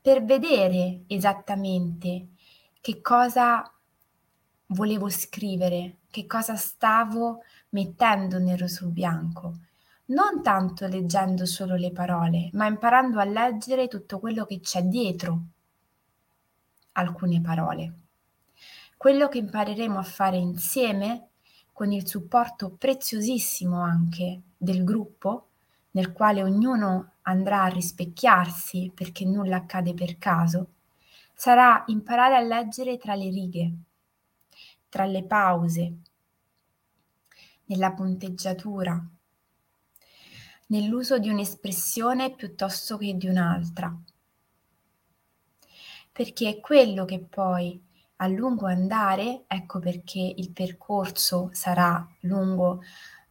per 0.00 0.24
vedere 0.24 1.04
esattamente 1.06 2.28
che 2.80 3.00
cosa 3.00 3.70
volevo 4.70 5.08
scrivere, 5.08 5.96
che 6.10 6.26
cosa 6.26 6.56
stavo 6.56 7.42
mettendo 7.70 8.38
nero 8.38 8.66
su 8.66 8.90
bianco, 8.90 9.54
non 10.06 10.42
tanto 10.42 10.86
leggendo 10.86 11.46
solo 11.46 11.76
le 11.76 11.92
parole, 11.92 12.50
ma 12.52 12.66
imparando 12.66 13.20
a 13.20 13.24
leggere 13.24 13.88
tutto 13.88 14.18
quello 14.18 14.44
che 14.44 14.60
c'è 14.60 14.82
dietro 14.82 15.42
alcune 16.92 17.40
parole. 17.40 17.94
Quello 18.96 19.28
che 19.28 19.38
impareremo 19.38 19.98
a 19.98 20.02
fare 20.02 20.36
insieme, 20.36 21.28
con 21.72 21.92
il 21.92 22.06
supporto 22.06 22.70
preziosissimo 22.70 23.80
anche 23.80 24.40
del 24.56 24.84
gruppo, 24.84 25.46
nel 25.92 26.12
quale 26.12 26.42
ognuno 26.42 27.12
andrà 27.22 27.62
a 27.62 27.68
rispecchiarsi 27.68 28.92
perché 28.94 29.24
nulla 29.24 29.56
accade 29.56 29.94
per 29.94 30.18
caso, 30.18 30.72
sarà 31.32 31.84
imparare 31.86 32.36
a 32.36 32.40
leggere 32.40 32.98
tra 32.98 33.14
le 33.14 33.30
righe, 33.30 33.72
tra 34.90 35.06
le 35.06 35.24
pause, 35.24 35.96
nella 37.64 37.92
punteggiatura, 37.92 39.02
nell'uso 40.66 41.18
di 41.18 41.30
un'espressione 41.30 42.34
piuttosto 42.34 42.98
che 42.98 43.16
di 43.16 43.26
un'altra, 43.28 43.96
perché 46.12 46.48
è 46.50 46.60
quello 46.60 47.04
che 47.06 47.20
poi 47.20 47.82
a 48.16 48.26
lungo 48.26 48.66
andare, 48.66 49.44
ecco 49.46 49.78
perché 49.78 50.20
il 50.36 50.50
percorso 50.50 51.48
sarà 51.52 52.06
lungo 52.20 52.82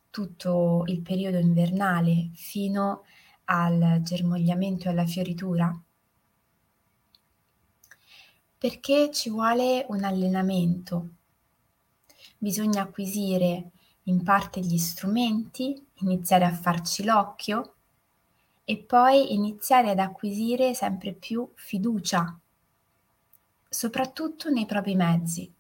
tutto 0.09 0.83
il 0.87 1.01
periodo 1.01 1.37
invernale 1.37 2.31
fino 2.33 3.03
al 3.45 3.99
germogliamento 4.01 4.87
e 4.87 4.91
alla 4.91 5.05
fioritura, 5.05 5.79
perché 8.57 9.11
ci 9.11 9.29
vuole 9.29 9.85
un 9.89 10.03
allenamento. 10.03 11.09
Bisogna 12.39 12.81
acquisire 12.81 13.69
in 14.05 14.23
parte 14.23 14.61
gli 14.61 14.79
strumenti, 14.79 15.85
iniziare 15.97 16.45
a 16.45 16.53
farci 16.53 17.03
l'occhio 17.03 17.75
e 18.63 18.77
poi 18.77 19.35
iniziare 19.35 19.91
ad 19.91 19.99
acquisire 19.99 20.73
sempre 20.73 21.13
più 21.13 21.47
fiducia 21.53 22.39
soprattutto 23.69 24.49
nei 24.49 24.65
propri 24.65 24.95
mezzi. 24.95 25.53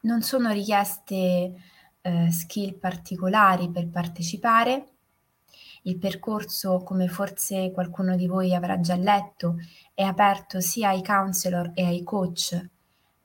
Non 0.00 0.22
sono 0.22 0.50
richieste 0.50 1.54
eh, 2.00 2.30
skill 2.30 2.78
particolari 2.78 3.70
per 3.70 3.88
partecipare. 3.88 4.88
Il 5.82 5.98
percorso, 5.98 6.82
come 6.82 7.08
forse 7.08 7.70
qualcuno 7.72 8.16
di 8.16 8.26
voi 8.26 8.54
avrà 8.54 8.80
già 8.80 8.96
letto, 8.96 9.56
è 9.94 10.02
aperto 10.02 10.60
sia 10.60 10.88
ai 10.88 11.02
counselor 11.02 11.70
e 11.74 11.84
ai 11.84 12.02
coach, 12.02 12.68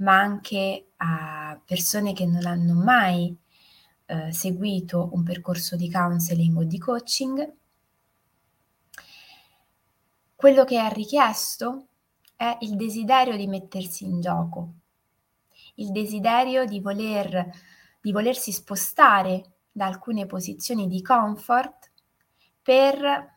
ma 0.04 0.20
anche 0.20 0.90
a 0.98 1.60
persone 1.66 2.14
che 2.14 2.26
non 2.26 2.46
hanno 2.46 2.74
mai 2.74 3.36
eh, 4.06 4.32
seguito 4.34 5.10
un 5.14 5.24
percorso 5.24 5.78
di 5.78 5.90
counseling 5.90 6.58
o 6.58 6.64
di 6.64 6.78
coaching. 6.78 7.54
Quello 10.36 10.66
che 10.66 10.78
è 10.78 10.92
richiesto 10.92 11.88
è 12.36 12.58
il 12.62 12.76
desiderio 12.76 13.38
di 13.38 13.48
mettersi 13.48 14.04
in 14.04 14.20
gioco, 14.20 14.74
il 15.76 15.92
desiderio 15.92 16.66
di, 16.66 16.82
voler, 16.82 17.50
di 18.02 18.12
volersi 18.12 18.52
spostare 18.52 19.54
da 19.72 19.86
alcune 19.86 20.26
posizioni 20.26 20.88
di 20.88 21.02
comfort 21.02 21.92
per 22.62 23.32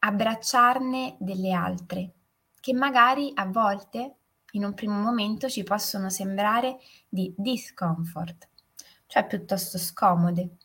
abbracciarne 0.00 1.16
delle 1.18 1.52
altre, 1.52 2.12
che 2.60 2.74
magari 2.74 3.32
a 3.34 3.46
volte, 3.46 4.16
in 4.52 4.64
un 4.64 4.74
primo 4.74 4.94
momento, 4.94 5.48
ci 5.48 5.62
possono 5.62 6.08
sembrare 6.10 6.78
di 7.08 7.34
discomfort, 7.36 8.48
cioè 9.06 9.26
piuttosto 9.26 9.78
scomode. 9.78 10.56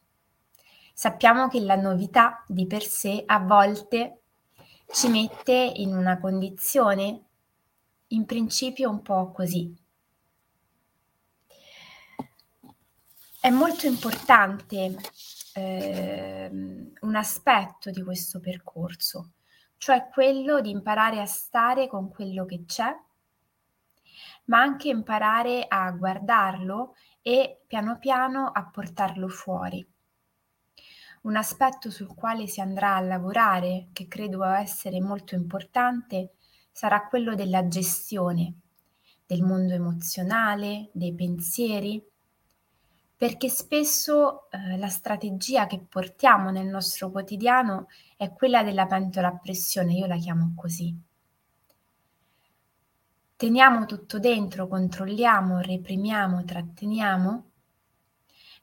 Sappiamo 0.94 1.48
che 1.48 1.60
la 1.60 1.76
novità 1.76 2.44
di 2.48 2.66
per 2.66 2.84
sé 2.84 3.24
a 3.26 3.40
volte 3.40 4.22
ci 4.92 5.10
mette 5.10 5.54
in 5.54 5.96
una 5.96 6.20
condizione 6.20 7.22
in 8.08 8.26
principio 8.26 8.90
un 8.90 9.02
po' 9.02 9.32
così, 9.32 9.76
È 13.48 13.50
molto 13.50 13.86
importante 13.86 14.98
eh, 15.54 16.50
un 17.00 17.16
aspetto 17.16 17.92
di 17.92 18.04
questo 18.04 18.42
percorso, 18.42 19.36
cioè 19.78 20.10
quello 20.12 20.60
di 20.60 20.70
imparare 20.70 21.22
a 21.22 21.26
stare 21.26 21.88
con 21.88 22.10
quello 22.10 22.44
che 22.44 22.66
c'è, 22.66 22.94
ma 24.48 24.60
anche 24.60 24.90
imparare 24.90 25.66
a 25.68 25.90
guardarlo 25.92 26.96
e 27.22 27.64
piano 27.66 27.98
piano 27.98 28.48
a 28.48 28.66
portarlo 28.66 29.28
fuori. 29.28 29.86
Un 31.24 31.36
aspetto 31.36 31.90
sul 31.90 32.14
quale 32.14 32.48
si 32.48 32.62
andrà 32.62 32.96
a 32.96 33.02
lavorare, 33.02 33.90
che 33.94 34.08
credo 34.08 34.44
essere 34.44 35.02
molto 35.02 35.36
importante, 35.36 36.34
sarà 36.72 37.08
quello 37.08 37.36
della 37.36 37.68
gestione 37.68 38.60
del 39.26 39.42
mondo 39.42 39.74
emozionale, 39.74 40.90
dei 40.94 41.14
pensieri, 41.14 42.02
perché 43.18 43.50
spesso 43.50 44.50
eh, 44.52 44.78
la 44.78 44.88
strategia 44.88 45.68
che 45.68 45.80
portiamo 45.80 46.50
nel 46.50 46.68
nostro 46.68 47.12
quotidiano 47.12 47.88
è 48.16 48.32
quella 48.32 48.64
della 48.64 48.86
pentola 48.86 49.28
a 49.28 49.38
pressione, 49.38 49.96
io 49.96 50.06
la 50.06 50.18
chiamo 50.18 50.54
così. 50.56 50.96
Teniamo 53.38 53.86
tutto 53.86 54.18
dentro, 54.18 54.68
controlliamo, 54.68 55.60
reprimiamo, 55.60 56.44
tratteniamo, 56.44 57.52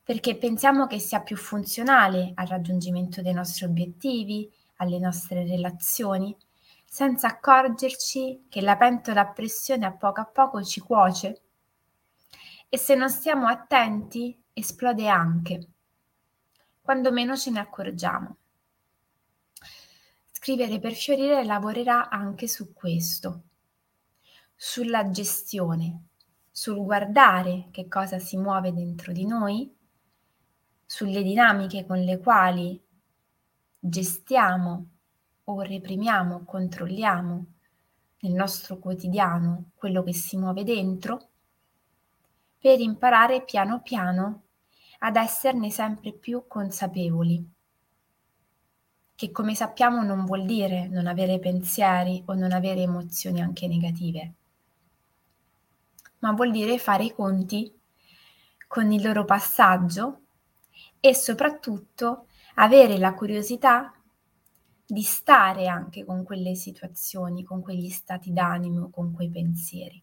perché 0.03 0.37
pensiamo 0.37 0.89
che 0.89 0.99
sia 0.99 1.21
più 1.21 1.37
funzionale 1.37 2.33
al 2.35 2.49
raggiungimento 2.49 3.23
dei 3.23 3.33
nostri 3.33 3.67
obiettivi, 3.67 4.53
alle 4.79 4.99
nostre 4.99 5.47
relazioni, 5.47 6.37
senza 6.85 7.29
accorgerci 7.29 8.47
che 8.49 8.61
la 8.63 8.77
pentola 8.77 9.21
a 9.21 9.31
pressione 9.31 9.87
a 9.87 9.93
poco 9.93 10.21
a 10.21 10.25
poco 10.25 10.61
ci 10.65 10.81
cuoce 10.81 11.43
e 12.69 12.77
se 12.77 12.97
non 12.97 13.11
stiamo 13.11 13.47
attenti 13.47 14.37
esplode 14.53 15.07
anche, 15.07 15.69
quando 16.83 17.13
meno 17.13 17.37
ce 17.37 17.53
ne 17.53 17.61
accorgiamo. 17.61 18.37
Scrivere 20.33 20.81
per 20.81 20.95
fiorire 20.95 21.45
lavorerà 21.45 22.09
anche 22.09 22.49
su 22.49 22.73
questo, 22.73 23.43
sulla 24.55 25.11
gestione, 25.11 26.07
sul 26.51 26.83
guardare 26.83 27.69
che 27.71 27.89
cosa 27.89 28.19
si 28.19 28.37
muove 28.37 28.73
dentro 28.73 29.13
di 29.13 29.27
noi, 29.27 29.73
sulle 30.87 31.23
dinamiche 31.23 31.85
con 31.85 31.99
le 31.99 32.19
quali 32.19 32.81
gestiamo 33.79 34.87
o 35.45 35.61
reprimiamo, 35.61 36.45
controlliamo 36.45 37.47
nel 38.21 38.33
nostro 38.33 38.79
quotidiano 38.79 39.71
quello 39.75 40.03
che 40.03 40.15
si 40.15 40.37
muove 40.37 40.65
dentro, 40.65 41.29
per 42.59 42.81
imparare 42.81 43.43
piano 43.45 43.83
piano 43.83 44.43
ad 45.01 45.17
esserne 45.17 45.71
sempre 45.71 46.13
più 46.15 46.45
consapevoli, 46.47 47.47
che 49.15 49.31
come 49.31 49.55
sappiamo 49.55 50.03
non 50.03 50.25
vuol 50.25 50.47
dire 50.47 50.89
non 50.89 51.07
avere 51.07 51.39
pensieri 51.39 52.23
o 52.27 52.33
non 52.33 52.53
avere 52.53 52.81
emozioni 52.81 53.43
anche 53.43 53.69
negative, 53.69 54.35
ma 56.25 56.33
vuol 56.33 56.51
dire 56.51 56.79
fare 56.79 57.05
i 57.05 57.13
conti 57.13 57.71
con 58.67 58.91
il 58.91 59.03
loro 59.03 59.27
passaggio 59.27 60.21
e 60.99 61.15
soprattutto 61.15 62.29
avere 62.55 62.97
la 62.97 63.13
curiosità 63.13 63.93
di 64.87 65.03
stare 65.03 65.67
anche 65.67 66.03
con 66.03 66.25
quelle 66.25 66.55
situazioni, 66.55 67.45
con 67.45 67.61
quegli 67.61 67.91
stati 67.91 68.33
d'animo, 68.33 68.89
con 68.89 69.13
quei 69.13 69.29
pensieri. 69.29 70.03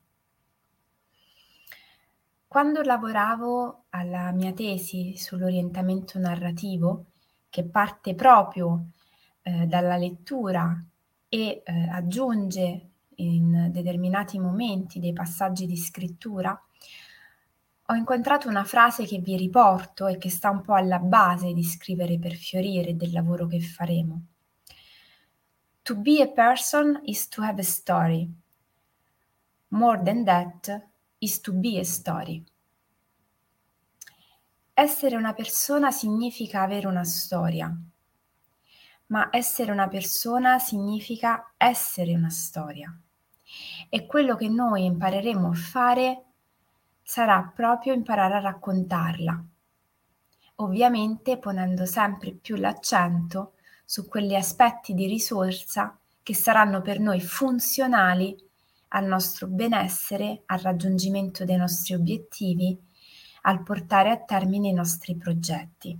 Quando 2.48 2.84
lavoravo 2.84 3.86
alla 3.90 4.32
mia 4.32 4.54
tesi 4.54 5.18
sull'orientamento 5.18 6.20
narrativo, 6.20 7.06
che 7.50 7.64
parte 7.64 8.14
proprio 8.14 8.90
eh, 9.42 9.66
dalla 9.66 9.98
lettura 9.98 10.86
e 11.28 11.64
eh, 11.66 11.90
aggiunge 11.90 12.91
in 13.22 13.70
determinati 13.72 14.40
momenti 14.40 15.00
dei 15.00 15.14
passaggi 15.14 15.66
di 15.66 15.78
scrittura, 15.78 16.60
ho 17.86 17.94
incontrato 17.94 18.48
una 18.48 18.64
frase 18.64 19.06
che 19.06 19.20
vi 19.20 19.36
riporto 19.36 20.08
e 20.08 20.18
che 20.18 20.30
sta 20.30 20.50
un 20.50 20.62
po' 20.62 20.76
alla 20.76 21.00
base 21.00 21.52
di 21.54 21.64
scrivere 21.64 22.18
per 22.20 22.34
fiorire 22.34 22.96
del 22.96 23.12
lavoro 23.12 23.48
che 23.48 23.60
faremo. 23.60 24.22
To 25.84 25.96
be 25.98 26.22
a 26.22 26.32
person 26.32 27.02
is 27.04 27.28
to 27.28 27.42
have 27.42 27.60
a 27.60 27.66
story. 27.66 28.30
More 29.70 30.02
than 30.04 30.24
that, 30.24 30.90
is 31.20 31.42
to 31.42 31.54
be 31.54 31.80
a 31.80 31.84
story. 31.84 32.44
Essere 34.74 35.16
una 35.16 35.34
persona 35.34 35.92
significa 35.92 36.62
avere 36.62 36.88
una 36.88 37.04
storia, 37.04 37.76
ma 39.08 39.28
essere 39.32 39.72
una 39.72 39.88
persona 39.88 40.60
significa 40.60 41.54
essere 41.58 42.16
una 42.16 42.30
storia. 42.30 42.98
E 43.90 44.06
quello 44.06 44.36
che 44.36 44.48
noi 44.48 44.86
impareremo 44.86 45.50
a 45.50 45.54
fare 45.54 46.24
sarà 47.02 47.52
proprio 47.54 47.94
imparare 47.94 48.36
a 48.36 48.40
raccontarla, 48.40 49.44
ovviamente 50.56 51.38
ponendo 51.38 51.86
sempre 51.86 52.32
più 52.32 52.56
l'accento 52.56 53.54
su 53.84 54.08
quegli 54.08 54.36
aspetti 54.36 54.94
di 54.94 55.08
risorsa 55.08 55.98
che 56.24 56.34
saranno 56.34 56.82
per 56.82 57.00
noi 57.00 57.20
funzionali 57.20 58.36
al 58.90 59.06
nostro 59.06 59.48
benessere, 59.48 60.44
al 60.46 60.60
raggiungimento 60.60 61.44
dei 61.46 61.58
nostri 61.58 61.94
obiettivi, 61.94 62.78
al 63.42 63.64
portare 63.64 64.12
a 64.12 64.18
termine 64.18 64.70
i 64.70 64.74
nostri 64.74 65.16
progetti. 65.16 66.00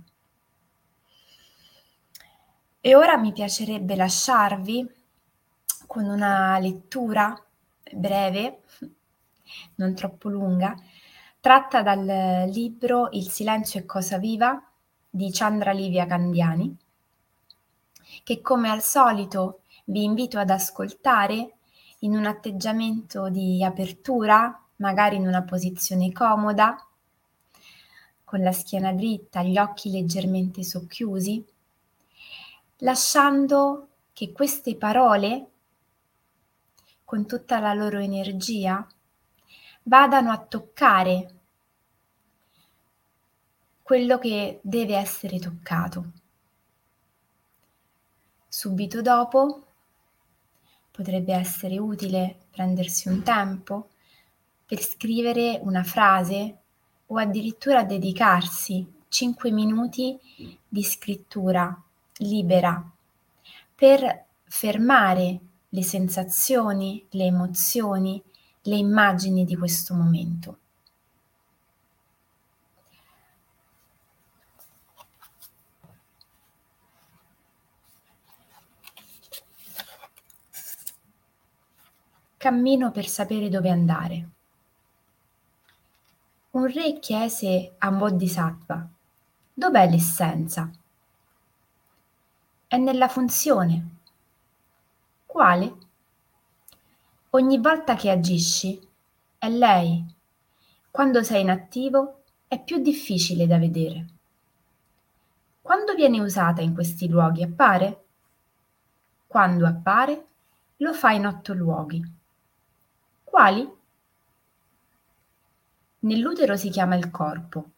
E 2.80 2.94
ora 2.94 3.16
mi 3.16 3.32
piacerebbe 3.32 3.94
lasciarvi 3.94 4.88
con 5.92 6.06
una 6.06 6.58
lettura 6.58 7.38
breve, 7.92 8.62
non 9.74 9.94
troppo 9.94 10.30
lunga, 10.30 10.74
tratta 11.38 11.82
dal 11.82 12.48
libro 12.48 13.10
Il 13.10 13.28
silenzio 13.28 13.80
è 13.80 13.84
cosa 13.84 14.16
viva 14.16 14.58
di 15.10 15.28
Chandra 15.30 15.72
Livia 15.72 16.06
Candiani, 16.06 16.74
che 18.24 18.40
come 18.40 18.70
al 18.70 18.80
solito 18.80 19.60
vi 19.84 20.04
invito 20.04 20.38
ad 20.38 20.48
ascoltare 20.48 21.56
in 21.98 22.16
un 22.16 22.24
atteggiamento 22.24 23.28
di 23.28 23.62
apertura, 23.62 24.64
magari 24.76 25.16
in 25.16 25.26
una 25.26 25.42
posizione 25.42 26.10
comoda, 26.10 26.74
con 28.24 28.40
la 28.40 28.52
schiena 28.52 28.94
dritta, 28.94 29.42
gli 29.42 29.58
occhi 29.58 29.90
leggermente 29.90 30.64
socchiusi, 30.64 31.44
lasciando 32.78 33.88
che 34.14 34.32
queste 34.32 34.74
parole, 34.76 35.48
con 37.12 37.26
tutta 37.26 37.58
la 37.58 37.74
loro 37.74 37.98
energia, 37.98 38.86
vadano 39.82 40.30
a 40.30 40.38
toccare 40.38 41.34
quello 43.82 44.16
che 44.16 44.60
deve 44.62 44.96
essere 44.96 45.38
toccato. 45.38 46.12
Subito 48.48 49.02
dopo 49.02 49.66
potrebbe 50.90 51.34
essere 51.34 51.78
utile 51.78 52.46
prendersi 52.50 53.08
un 53.08 53.22
tempo 53.22 53.90
per 54.64 54.80
scrivere 54.80 55.60
una 55.64 55.82
frase 55.82 56.60
o 57.08 57.18
addirittura 57.18 57.84
dedicarsi 57.84 58.90
5 59.08 59.50
minuti 59.50 60.18
di 60.66 60.82
scrittura 60.82 61.78
libera 62.20 62.82
per 63.74 64.24
fermare 64.44 65.40
le 65.74 65.82
sensazioni, 65.82 67.06
le 67.12 67.24
emozioni, 67.24 68.22
le 68.62 68.76
immagini 68.76 69.46
di 69.46 69.56
questo 69.56 69.94
momento. 69.94 70.58
Cammino 82.36 82.90
per 82.90 83.06
sapere 83.06 83.48
dove 83.48 83.70
andare. 83.70 84.28
Un 86.50 86.70
re 86.70 86.98
chiese 86.98 87.76
a 87.78 87.90
Bodhisattva, 87.90 88.86
dov'è 89.54 89.88
l'essenza? 89.88 90.70
È 92.66 92.76
nella 92.76 93.08
funzione. 93.08 94.00
Quale? 95.32 95.76
Ogni 97.30 97.56
volta 97.56 97.94
che 97.94 98.10
agisci, 98.10 98.78
è 99.38 99.48
lei. 99.48 100.04
Quando 100.90 101.22
sei 101.22 101.40
inattivo, 101.40 102.24
è 102.46 102.62
più 102.62 102.82
difficile 102.82 103.46
da 103.46 103.56
vedere. 103.56 104.06
Quando 105.62 105.94
viene 105.94 106.20
usata 106.20 106.60
in 106.60 106.74
questi 106.74 107.08
luoghi 107.08 107.42
appare? 107.42 108.04
Quando 109.26 109.66
appare, 109.66 110.26
lo 110.76 110.92
fa 110.92 111.12
in 111.12 111.24
otto 111.24 111.54
luoghi. 111.54 112.04
Quali? 113.24 113.66
Nell'utero 116.00 116.56
si 116.58 116.68
chiama 116.68 116.96
il 116.96 117.10
corpo. 117.10 117.70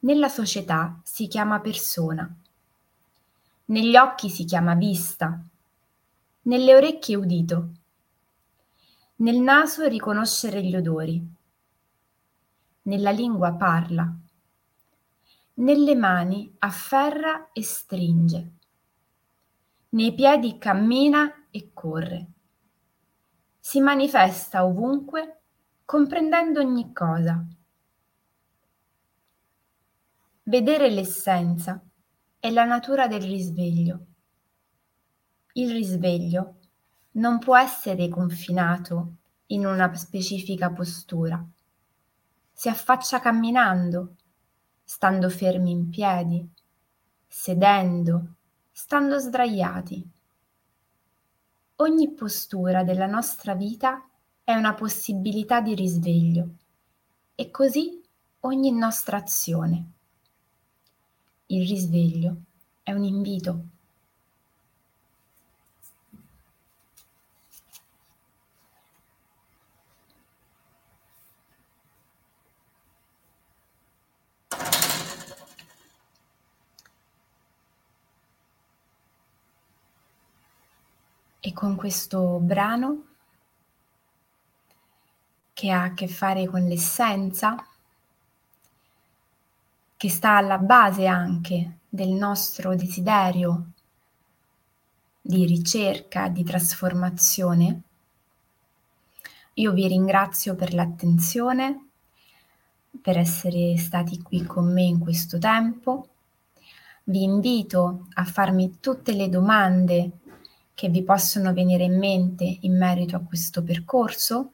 Nella 0.00 0.28
società 0.28 0.98
si 1.04 1.28
chiama 1.28 1.60
persona. 1.60 2.28
Negli 3.66 3.96
occhi 3.96 4.28
si 4.28 4.44
chiama 4.44 4.74
vista. 4.74 5.44
Nelle 6.42 6.74
orecchie 6.74 7.16
udito. 7.16 7.70
Nel 9.16 9.38
naso 9.38 9.86
riconoscere 9.86 10.62
gli 10.62 10.74
odori. 10.74 11.22
Nella 12.82 13.10
lingua 13.10 13.54
parla. 13.54 14.12
Nelle 15.54 15.94
mani 15.94 16.54
afferra 16.58 17.52
e 17.52 17.62
stringe. 17.62 18.52
Nei 19.90 20.14
piedi 20.14 20.58
cammina 20.58 21.48
e 21.50 21.70
corre 21.72 22.32
si 23.60 23.80
manifesta 23.80 24.64
ovunque, 24.64 25.42
comprendendo 25.84 26.60
ogni 26.60 26.92
cosa. 26.92 27.46
Vedere 30.42 30.90
l'essenza 30.90 31.80
è 32.40 32.50
la 32.50 32.64
natura 32.64 33.06
del 33.06 33.22
risveglio. 33.22 34.06
Il 35.60 35.72
risveglio 35.72 36.54
non 37.12 37.38
può 37.38 37.54
essere 37.54 38.08
confinato 38.08 39.16
in 39.48 39.66
una 39.66 39.94
specifica 39.94 40.70
postura. 40.70 41.46
Si 42.50 42.70
affaccia 42.70 43.20
camminando, 43.20 44.14
stando 44.82 45.28
fermi 45.28 45.70
in 45.70 45.90
piedi, 45.90 46.48
sedendo, 47.28 48.36
stando 48.70 49.18
sdraiati. 49.18 50.10
Ogni 51.76 52.10
postura 52.12 52.82
della 52.82 53.06
nostra 53.06 53.54
vita 53.54 54.08
è 54.42 54.54
una 54.54 54.72
possibilità 54.72 55.60
di 55.60 55.74
risveglio 55.74 56.54
e 57.34 57.50
così 57.50 58.00
ogni 58.40 58.72
nostra 58.72 59.18
azione. 59.18 59.90
Il 61.48 61.68
risveglio 61.68 62.36
è 62.82 62.92
un 62.92 63.04
invito. 63.04 63.64
E 81.40 81.52
con 81.52 81.74
questo 81.74 82.38
brano 82.38 83.04
che 85.52 85.70
ha 85.70 85.84
a 85.84 85.94
che 85.94 86.08
fare 86.08 86.46
con 86.46 86.64
l'essenza, 86.64 87.56
che 89.96 90.08
sta 90.08 90.36
alla 90.36 90.58
base 90.58 91.06
anche 91.06 91.80
del 91.88 92.10
nostro 92.10 92.74
desiderio 92.74 93.72
di 95.20 95.44
ricerca, 95.44 96.28
di 96.28 96.44
trasformazione. 96.44 97.82
Io 99.54 99.72
vi 99.72 99.86
ringrazio 99.86 100.54
per 100.54 100.72
l'attenzione, 100.72 101.88
per 103.02 103.18
essere 103.18 103.76
stati 103.76 104.22
qui 104.22 104.44
con 104.44 104.72
me 104.72 104.82
in 104.82 104.98
questo 104.98 105.38
tempo. 105.38 106.08
Vi 107.04 107.22
invito 107.22 108.06
a 108.14 108.24
farmi 108.24 108.78
tutte 108.80 109.12
le 109.12 109.28
domande 109.28 110.19
che 110.80 110.88
vi 110.88 111.02
possono 111.02 111.52
venire 111.52 111.84
in 111.84 111.98
mente 111.98 112.56
in 112.60 112.74
merito 112.74 113.14
a 113.14 113.20
questo 113.20 113.62
percorso? 113.62 114.52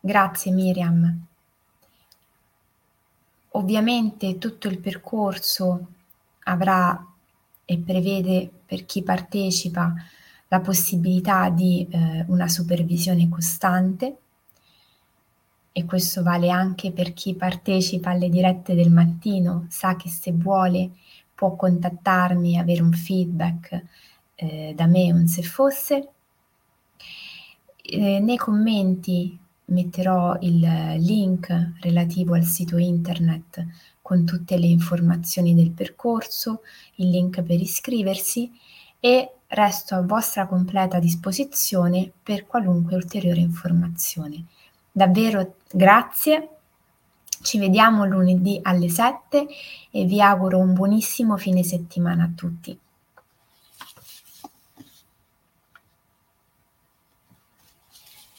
Grazie 0.00 0.52
Miriam. 0.52 1.26
Ovviamente 3.50 4.38
tutto 4.38 4.68
il 4.68 4.78
percorso 4.78 5.88
avrà 6.44 7.06
e 7.66 7.78
prevede 7.78 8.50
per 8.64 8.86
chi 8.86 9.02
partecipa 9.02 9.92
la 10.48 10.60
possibilità 10.60 11.50
di 11.50 11.86
eh, 11.90 12.24
una 12.28 12.48
supervisione 12.48 13.28
costante 13.28 14.16
e 15.72 15.84
questo 15.84 16.22
vale 16.22 16.48
anche 16.48 16.90
per 16.90 17.12
chi 17.12 17.34
partecipa 17.34 18.12
alle 18.12 18.30
dirette 18.30 18.74
del 18.74 18.90
mattino, 18.90 19.66
sa 19.68 19.94
che 19.96 20.08
se 20.08 20.32
vuole 20.32 20.92
può 21.40 21.56
contattarmi, 21.56 22.58
avere 22.58 22.82
un 22.82 22.92
feedback 22.92 23.82
eh, 24.34 24.74
da 24.76 24.84
me, 24.84 25.10
un 25.10 25.26
se 25.26 25.42
fosse. 25.42 26.08
Eh, 27.82 28.20
nei 28.20 28.36
commenti 28.36 29.38
metterò 29.64 30.36
il 30.40 30.60
link 30.98 31.76
relativo 31.80 32.34
al 32.34 32.44
sito 32.44 32.76
internet 32.76 33.66
con 34.02 34.26
tutte 34.26 34.58
le 34.58 34.66
informazioni 34.66 35.54
del 35.54 35.70
percorso, 35.70 36.60
il 36.96 37.08
link 37.08 37.40
per 37.42 37.58
iscriversi 37.58 38.52
e 39.00 39.30
resto 39.46 39.94
a 39.94 40.02
vostra 40.02 40.46
completa 40.46 40.98
disposizione 40.98 42.12
per 42.22 42.46
qualunque 42.46 42.96
ulteriore 42.96 43.40
informazione. 43.40 44.44
Davvero 44.92 45.54
grazie 45.72 46.59
ci 47.42 47.58
vediamo 47.58 48.04
lunedì 48.04 48.58
alle 48.62 48.88
7 48.88 49.46
e 49.90 50.04
vi 50.04 50.20
auguro 50.20 50.58
un 50.58 50.74
buonissimo 50.74 51.36
fine 51.36 51.62
settimana 51.62 52.24
a 52.24 52.30
tutti. 52.34 52.78